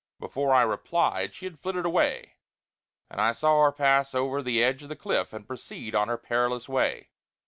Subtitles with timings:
[0.19, 2.37] Before I replied she had flitted away,
[3.07, 6.17] and I saw her pass over the edge of the cliff and proceed on her
[6.17, 7.09] perilous way.